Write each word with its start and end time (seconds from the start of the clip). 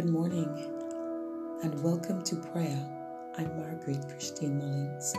Good 0.00 0.12
morning 0.12 0.48
and 1.62 1.82
welcome 1.82 2.22
to 2.22 2.36
prayer. 2.36 2.80
I'm 3.36 3.54
Margaret 3.58 4.08
Christine 4.08 4.56
Mullins. 4.56 5.14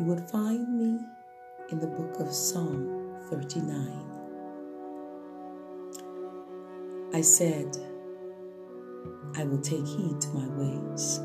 You 0.00 0.06
would 0.06 0.28
find 0.28 0.76
me 0.76 0.98
in 1.70 1.78
the 1.78 1.86
book 1.86 2.18
of 2.18 2.32
Psalm 2.34 3.14
39. 3.30 3.70
I 7.14 7.20
said, 7.20 7.76
I 9.36 9.44
will 9.44 9.60
take 9.60 9.86
heed 9.86 10.20
to 10.20 10.28
my 10.30 10.48
ways, 10.56 11.20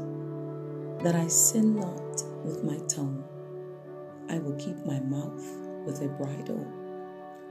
that 1.04 1.16
I 1.16 1.26
sin 1.26 1.78
not 1.78 2.22
with 2.46 2.64
my 2.64 2.78
tongue. 2.88 3.24
I 4.30 4.38
will 4.38 4.56
keep 4.58 4.78
my 4.86 5.00
mouth 5.00 5.44
with 5.84 6.04
a 6.04 6.10
bridle 6.10 6.64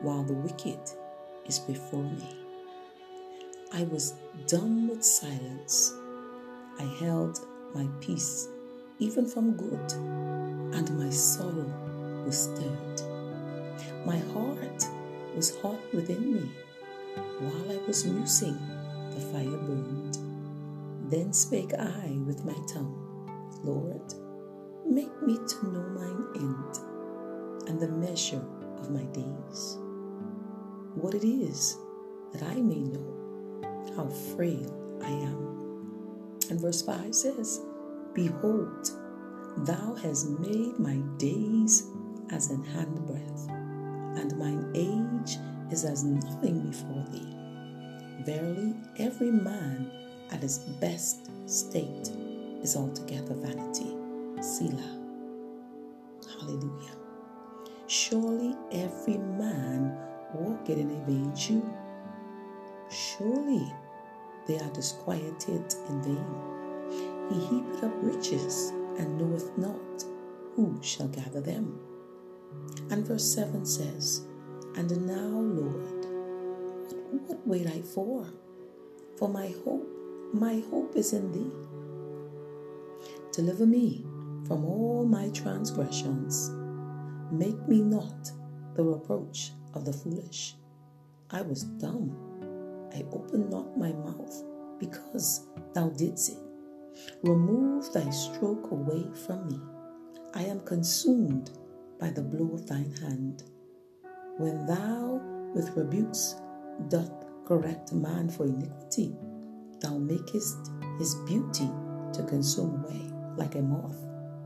while 0.03 0.22
the 0.22 0.35
wicked 0.35 0.79
is 1.46 1.58
before 1.58 2.04
me. 2.04 2.47
I 3.71 3.82
was 3.85 4.14
dumb 4.46 4.89
with 4.89 5.04
silence. 5.04 5.93
I 6.79 6.85
held 7.00 7.39
my 7.75 7.86
peace 8.00 8.49
even 8.99 9.27
from 9.27 9.58
good, 9.58 9.93
and 10.75 10.99
my 10.99 11.11
sorrow 11.11 11.71
was 12.25 12.44
stirred. 12.44 13.03
My 14.07 14.17
heart 14.32 14.89
was 15.36 15.54
hot 15.61 15.79
within 15.93 16.32
me. 16.32 16.50
While 17.41 17.72
I 17.72 17.86
was 17.86 18.07
musing, 18.07 18.58
the 19.11 19.21
fire 19.21 19.44
burned. 19.44 20.16
Then 21.11 21.35
spake 21.35 21.75
I 21.75 22.19
with 22.27 22.46
my 22.46 22.57
tongue, 22.72 22.96
Lord, 23.63 24.14
make 24.86 25.22
me 25.22 25.36
to 25.46 25.66
know 25.71 25.86
mine 25.91 26.25
end 26.36 27.69
and 27.69 27.79
the 27.79 27.89
measure 27.89 28.44
of 28.79 28.91
my 28.91 29.05
days. 29.13 29.77
What 30.94 31.14
it 31.14 31.25
is 31.25 31.77
that 32.33 32.42
I 32.42 32.55
may 32.55 32.80
know 32.80 33.17
how 33.97 34.06
frail 34.36 35.00
I 35.03 35.11
am. 35.11 36.39
And 36.50 36.61
verse 36.61 36.83
5 36.83 37.14
says, 37.14 37.61
Behold, 38.14 38.91
thou 39.58 39.95
hast 39.95 40.28
made 40.41 40.78
my 40.78 40.97
days 41.19 41.89
as 42.30 42.50
an 42.50 42.64
handbreadth, 42.64 43.48
and 44.19 44.39
mine 44.39 44.70
age 44.75 45.36
is 45.70 45.84
as 45.84 46.05
nothing 46.05 46.70
before 46.70 47.05
thee. 47.11 47.36
Verily, 48.25 48.75
every 48.98 49.30
man 49.30 49.91
at 50.30 50.42
his 50.42 50.58
best 50.58 51.30
state 51.47 52.11
is 52.62 52.77
altogether 52.77 53.34
vanity. 53.34 53.95
Selah. 54.42 54.98
Hallelujah. 56.41 56.97
Surely 57.86 58.55
every 58.73 59.19
man 59.19 59.97
walketh 60.34 60.78
in 60.78 60.91
a 60.91 61.06
vain. 61.06 61.34
Surely 62.91 63.72
they 64.47 64.58
are 64.58 64.70
disquieted 64.70 65.75
in 65.89 66.03
vain. 66.03 66.27
He 67.30 67.41
heaped 67.47 67.84
up 67.84 67.92
riches 68.00 68.70
and 68.98 69.19
knoweth 69.19 69.56
not 69.58 70.05
who 70.55 70.78
shall 70.83 71.08
gather 71.08 71.41
them. 71.41 71.78
And 72.91 73.06
verse 73.06 73.34
7 73.34 73.67
says, 73.67 74.22
And 74.77 75.06
now, 75.06 75.39
Lord, 75.39 76.06
what 77.27 77.47
wait 77.47 77.67
I 77.67 77.83
for? 77.83 78.27
For 79.17 79.28
my 79.28 79.48
hope, 79.64 79.86
my 80.33 80.62
hope 80.70 80.97
is 80.97 81.12
in 81.12 81.30
thee. 81.33 81.52
Deliver 83.33 83.67
me 83.67 84.06
from 84.47 84.64
all 84.64 85.05
my 85.05 85.28
transgressions. 85.30 86.50
Make 87.30 87.69
me 87.69 87.83
not 87.83 88.30
the 88.75 88.83
reproach 88.83 89.52
of 89.75 89.84
the 89.84 89.92
foolish. 89.92 90.55
I 91.30 91.42
was 91.42 91.64
dumb 91.64 92.27
I 92.94 93.05
open 93.12 93.50
not 93.50 93.77
my 93.78 93.92
mouth 93.92 94.44
because 94.78 95.47
thou 95.75 95.91
didst 95.91 96.30
it. 96.30 96.39
Remove 97.23 97.92
thy 97.92 98.08
stroke 98.11 98.70
away 98.70 99.07
from 99.27 99.46
me. 99.48 99.61
I 100.35 100.42
am 100.42 100.61
consumed 100.61 101.51
by 101.98 102.11
the 102.11 102.23
blow 102.23 102.55
of 102.55 102.67
thine 102.67 102.92
hand. 103.01 103.45
When 104.36 104.67
thou 104.67 105.20
with 105.55 105.77
rebukes 105.77 106.36
doth 106.89 107.11
correct 107.45 107.92
man 107.92 108.29
for 108.29 108.45
iniquity, 108.45 109.17
thou 109.80 109.98
makest 109.98 110.70
his 110.98 111.14
beauty 111.27 111.70
to 112.12 112.23
consume 112.29 112.85
away 112.85 113.11
like 113.36 113.55
a 113.55 113.62
moth. 113.62 113.96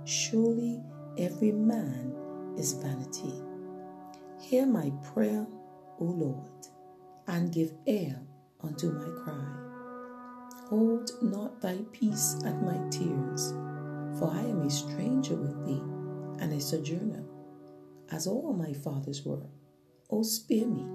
Surely 0.04 0.80
every 1.18 1.52
man 1.52 2.14
is 2.56 2.72
vanity. 2.74 3.34
Hear 4.40 4.66
my 4.66 4.90
prayer, 5.12 5.46
O 6.00 6.04
Lord, 6.04 6.66
and 7.26 7.52
give 7.52 7.72
ear 7.86 8.18
unto 8.62 8.90
my 8.90 9.08
cry. 9.22 9.62
Hold 10.68 11.10
not 11.20 11.60
thy 11.60 11.78
peace 11.92 12.36
at 12.44 12.62
my 12.62 12.78
tears, 12.90 13.52
for 14.18 14.30
I 14.32 14.40
am 14.40 14.62
a 14.62 14.70
stranger 14.70 15.34
with 15.34 15.66
thee 15.66 15.82
and 16.40 16.52
a 16.52 16.60
sojourner, 16.60 17.24
as 18.10 18.26
all 18.26 18.52
my 18.52 18.72
fathers 18.72 19.24
were. 19.24 19.46
O 20.10 20.22
spare 20.22 20.66
me, 20.66 20.86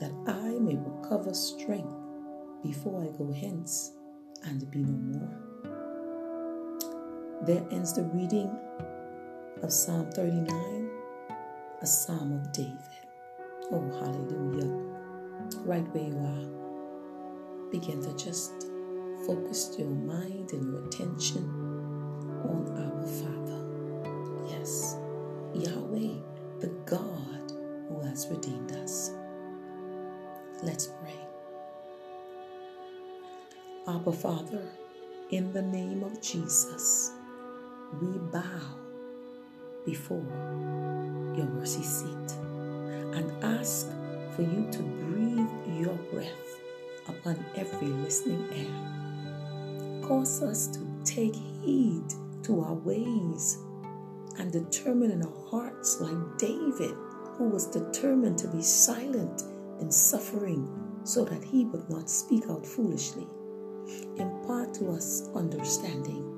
that 0.00 0.12
I 0.26 0.58
may 0.58 0.76
recover 0.76 1.32
strength 1.34 1.88
before 2.62 3.02
I 3.02 3.16
go 3.16 3.32
hence 3.32 3.92
and 4.44 4.70
be 4.70 4.80
no 4.80 5.18
more. 5.18 5.44
There 7.46 7.66
ends 7.70 7.92
the 7.92 8.04
reading 8.04 8.50
of 9.62 9.72
Psalm 9.72 10.10
39, 10.12 10.90
a 11.80 11.86
psalm 11.86 12.32
of 12.32 12.52
David. 12.52 12.78
Oh, 13.70 13.90
hallelujah. 14.00 14.70
Right 15.64 15.86
where 15.94 16.04
you 16.04 16.18
are 16.18 16.63
begin 17.80 18.00
to 18.00 18.12
just 18.12 18.68
focus 19.26 19.74
your 19.76 19.88
mind 19.88 20.52
and 20.52 20.70
your 20.70 20.84
attention 20.86 21.42
on 22.44 22.62
our 22.78 23.02
Father. 23.20 24.48
Yes, 24.48 24.96
Yahweh, 25.52 26.14
the 26.60 26.68
God 26.86 27.50
who 27.88 28.00
has 28.02 28.28
redeemed 28.30 28.70
us. 28.76 29.10
Let's 30.62 30.86
pray. 30.86 31.18
Abba 33.88 34.12
Father, 34.12 34.62
in 35.30 35.52
the 35.52 35.62
name 35.62 36.04
of 36.04 36.22
Jesus, 36.22 37.10
we 38.00 38.18
bow 38.30 38.78
before 39.84 40.24
your 41.36 41.46
mercy 41.46 41.82
seat 41.82 42.36
and 43.14 43.32
ask 43.42 43.88
for 44.36 44.42
you 44.42 44.68
to 44.70 44.78
breathe 44.78 45.82
your 45.82 45.94
breath 46.12 46.60
upon 47.08 47.44
every 47.56 47.88
listening 47.88 48.46
ear. 48.52 50.02
Cause 50.06 50.42
us 50.42 50.66
to 50.68 50.80
take 51.04 51.34
heed 51.34 52.04
to 52.42 52.60
our 52.60 52.74
ways 52.74 53.58
and 54.38 54.52
determine 54.52 55.10
in 55.10 55.22
our 55.22 55.48
hearts, 55.50 56.00
like 56.00 56.38
David, 56.38 56.94
who 57.36 57.48
was 57.48 57.66
determined 57.66 58.38
to 58.38 58.48
be 58.48 58.62
silent 58.62 59.42
in 59.80 59.90
suffering 59.90 60.68
so 61.04 61.24
that 61.24 61.42
he 61.44 61.64
would 61.66 61.88
not 61.88 62.08
speak 62.08 62.44
out 62.48 62.66
foolishly. 62.66 63.26
Impart 64.16 64.74
to 64.74 64.90
us 64.90 65.28
understanding 65.34 66.30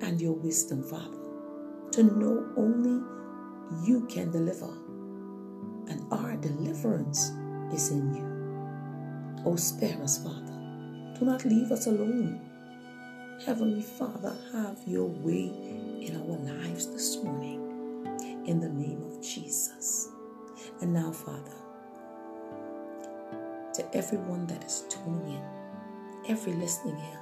and 0.00 0.20
your 0.20 0.32
wisdom, 0.32 0.82
Father, 0.82 1.18
to 1.92 2.02
know 2.02 2.46
only 2.56 3.02
you 3.86 4.06
can 4.06 4.30
deliver, 4.30 4.72
and 5.88 6.02
our 6.10 6.36
deliverance 6.36 7.30
is 7.72 7.90
in 7.90 8.14
you. 8.14 8.35
Oh, 9.48 9.54
spare 9.54 10.02
us, 10.02 10.24
Father. 10.24 10.58
Do 11.16 11.24
not 11.24 11.44
leave 11.44 11.70
us 11.70 11.86
alone. 11.86 12.40
Heavenly 13.46 13.80
Father, 13.80 14.34
have 14.52 14.76
your 14.88 15.06
way 15.06 15.52
in 16.00 16.16
our 16.16 16.36
lives 16.52 16.88
this 16.88 17.22
morning. 17.22 17.62
In 18.46 18.58
the 18.58 18.68
name 18.68 19.04
of 19.04 19.22
Jesus. 19.22 20.08
And 20.80 20.92
now, 20.92 21.12
Father, 21.12 21.54
to 23.74 23.96
everyone 23.96 24.48
that 24.48 24.64
is 24.64 24.84
tuning 24.88 25.36
in, 25.36 25.42
every 26.28 26.54
listening 26.54 26.98
ear, 26.98 27.20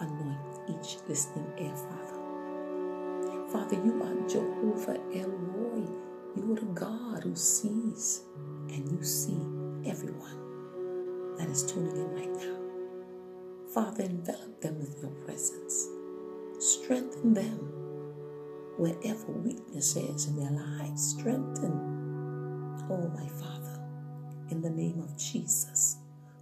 anoint 0.00 0.40
each 0.68 0.96
listening 1.08 1.46
ear, 1.60 1.76
Father. 1.76 3.48
Father, 3.52 3.76
you 3.76 4.02
are 4.02 4.28
Jehovah 4.28 4.98
El 5.14 5.28
Roi. 5.30 5.86
You 6.34 6.54
are 6.54 6.56
the 6.56 6.66
God 6.74 7.22
who 7.22 7.36
sees, 7.36 8.22
and 8.68 8.90
you 8.90 9.04
see 9.04 9.38
everyone 9.88 10.51
that 11.42 11.50
is 11.50 11.64
tuning 11.64 11.96
in 11.96 12.14
right 12.14 12.32
now. 12.36 12.56
Father, 13.74 14.04
envelop 14.04 14.60
them 14.60 14.78
with 14.78 14.96
your 15.02 15.10
presence. 15.24 15.88
Strengthen 16.60 17.34
them 17.34 17.58
wherever 18.76 19.32
weakness 19.32 19.96
is 19.96 20.28
in 20.28 20.36
their 20.36 20.52
lives. 20.52 21.16
Strengthen, 21.18 21.72
oh 22.88 23.10
my 23.12 23.26
Father, 23.40 23.80
in 24.50 24.62
the 24.62 24.70
name 24.70 25.00
of 25.00 25.18
Jesus. 25.18 25.96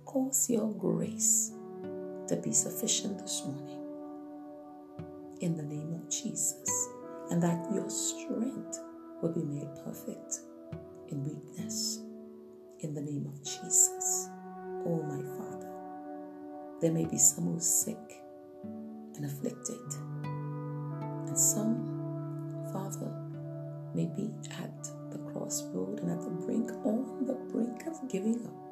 Cause 0.05 0.50
your 0.50 0.70
grace 0.75 1.52
to 2.29 2.37
be 2.37 2.52
sufficient 2.52 3.19
this 3.20 3.43
morning 3.47 3.81
in 5.41 5.56
the 5.56 5.62
name 5.62 5.94
of 5.94 6.11
Jesus, 6.11 6.88
and 7.31 7.43
that 7.43 7.73
your 7.73 7.88
strength 7.88 8.79
will 9.23 9.32
be 9.32 9.44
made 9.44 9.69
perfect 9.82 10.41
in 11.08 11.25
weakness 11.25 12.00
in 12.81 12.93
the 12.93 13.00
name 13.00 13.25
of 13.26 13.43
Jesus 13.43 14.20
oh 14.87 15.03
my 15.03 15.23
Father. 15.37 15.71
There 16.81 16.93
may 16.93 17.05
be 17.05 17.19
some 17.19 17.44
who 17.44 17.56
are 17.56 17.61
sick 17.61 18.23
and 19.17 19.25
afflicted, 19.25 19.81
and 21.27 21.38
some, 21.38 22.69
Father, 22.73 23.12
may 23.94 24.06
be 24.06 24.31
at 24.62 24.85
the 25.11 25.19
crossroad 25.31 26.00
and 26.00 26.11
at 26.11 26.23
the 26.23 26.31
brink, 26.31 26.71
on 26.85 27.27
the 27.27 27.35
brink 27.53 27.87
of 27.87 28.09
giving 28.11 28.47
up. 28.47 28.71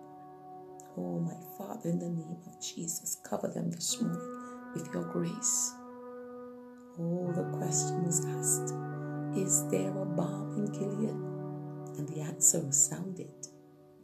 Oh, 0.97 1.21
my 1.21 1.37
Father, 1.57 1.91
in 1.91 1.99
the 1.99 2.09
name 2.09 2.39
of 2.47 2.61
Jesus, 2.61 3.19
cover 3.29 3.49
them 3.49 3.71
this 3.71 4.01
morning 4.01 4.73
with 4.75 4.89
your 4.93 5.05
grace. 5.05 5.73
Oh, 6.99 7.31
the 7.33 7.45
question 7.57 8.05
was 8.05 8.25
asked 8.27 8.75
Is 9.37 9.69
there 9.71 9.91
a 9.91 10.05
balm 10.05 10.57
in 10.57 10.73
Gilead? 10.73 11.15
And 11.99 12.09
the 12.09 12.21
answer 12.21 12.61
was 12.61 12.89
sounded 12.89 13.31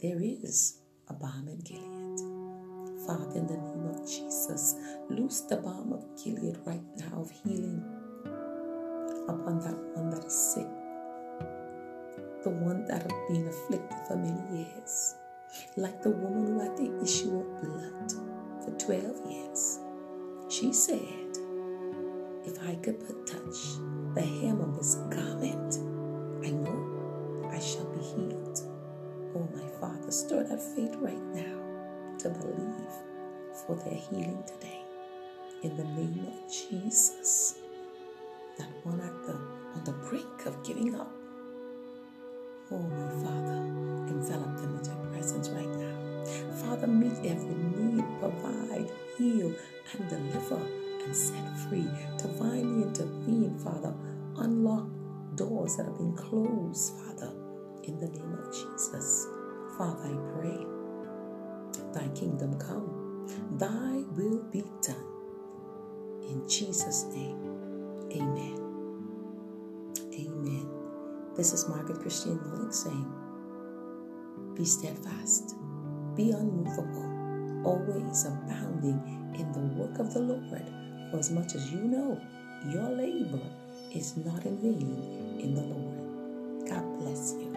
There 0.01 0.21
is 0.21 0.79
balm 1.13 1.47
in 1.47 1.59
Gilead. 1.59 2.19
Father, 3.05 3.37
in 3.37 3.47
the 3.47 3.57
name 3.57 3.85
of 3.87 4.01
Jesus, 4.07 4.75
loose 5.09 5.41
the 5.41 5.57
balm 5.57 5.93
of 5.93 6.05
Gilead 6.21 6.57
right 6.65 6.83
now 6.97 7.21
of 7.21 7.31
healing 7.43 7.83
upon 9.27 9.59
that 9.59 9.77
one 9.95 10.09
that 10.09 10.25
is 10.25 10.33
sick, 10.33 10.67
the 12.43 12.49
one 12.49 12.85
that 12.85 13.03
has 13.03 13.11
been 13.29 13.47
afflicted 13.47 13.97
for 14.07 14.15
many 14.15 14.63
years, 14.63 15.15
like 15.77 16.01
the 16.01 16.09
woman 16.09 16.47
who 16.47 16.59
had 16.59 16.77
the 16.77 17.03
issue 17.03 17.39
of 17.39 17.61
blood 17.61 18.11
for 18.63 18.71
12 18.79 19.31
years. 19.31 19.79
She 20.49 20.73
said, 20.73 21.37
If 22.45 22.61
I 22.67 22.75
could 22.75 22.99
but 22.99 23.27
touch 23.27 23.77
the 24.13 24.21
hem 24.21 24.61
of 24.61 24.77
his 24.77 24.95
garment, 25.09 25.75
I 26.45 26.51
know 26.51 27.49
I 27.51 27.59
shall 27.59 27.85
be 27.93 28.01
healed. 28.01 28.59
Oh, 29.35 29.47
my 29.53 29.64
Father, 29.79 30.11
stir 30.11 30.43
that 30.43 30.61
faith 30.61 30.95
right 30.99 31.21
now 31.33 31.59
to 32.19 32.29
believe 32.29 32.93
for 33.65 33.75
their 33.75 33.93
healing 33.93 34.43
today. 34.47 34.81
In 35.63 35.75
the 35.77 35.83
name 35.83 36.27
of 36.27 36.51
Jesus, 36.51 37.55
that 38.57 38.69
one 38.83 39.01
at 39.01 39.25
the 39.25 39.33
on 39.33 39.83
the 39.83 39.91
brink 40.07 40.45
of 40.45 40.63
giving 40.63 40.95
up. 40.95 41.11
Oh, 42.71 42.79
my 42.79 43.09
Father, 43.23 43.57
envelop 44.07 44.57
them 44.57 44.77
with 44.77 44.87
your 44.87 44.95
presence 45.11 45.49
right 45.49 45.67
now. 45.67 46.23
Father, 46.55 46.87
meet 46.87 47.17
every 47.25 47.55
need, 47.55 48.05
provide, 48.19 48.89
heal, 49.17 49.53
and 49.93 50.09
deliver 50.09 50.61
and 51.03 51.15
set 51.15 51.57
free. 51.69 51.87
Divinely 52.17 52.83
intervene, 52.83 53.57
Father. 53.59 53.93
Unlock 54.37 54.87
doors 55.35 55.77
that 55.77 55.85
have 55.85 55.97
been 55.97 56.15
closed, 56.15 56.93
Father, 56.95 57.31
in 57.83 57.99
the 57.99 58.07
name 58.07 58.33
of 58.33 58.53
Jesus. 58.53 59.27
Father, 59.77 60.07
I 60.07 60.39
pray, 60.39 60.65
thy 61.93 62.07
kingdom 62.15 62.57
come, 62.57 63.27
thy 63.57 64.03
will 64.15 64.41
be 64.49 64.63
done. 64.81 65.03
In 66.29 66.47
Jesus' 66.47 67.03
name, 67.13 67.37
amen. 68.13 68.55
Amen. 70.13 70.69
This 71.35 71.51
is 71.51 71.67
Margaret 71.67 71.99
Christine 71.99 72.39
Mullins 72.47 72.83
saying, 72.83 73.11
Be 74.55 74.63
steadfast, 74.63 75.55
be 76.15 76.31
unmovable, 76.31 77.67
always 77.67 78.25
abounding 78.25 79.01
in 79.37 79.51
the 79.51 79.59
work 79.75 79.99
of 79.99 80.13
the 80.13 80.21
Lord, 80.21 80.71
for 81.11 81.19
as 81.19 81.31
much 81.31 81.53
as 81.53 81.69
you 81.73 81.79
know 81.79 82.21
your 82.69 82.89
labor 82.91 83.43
is 83.93 84.15
not 84.15 84.45
in 84.45 84.57
vain 84.61 85.37
in 85.41 85.53
the 85.53 85.63
Lord. 85.63 86.69
God 86.69 86.99
bless 86.99 87.33
you. 87.33 87.54